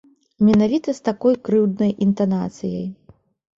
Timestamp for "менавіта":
0.47-0.95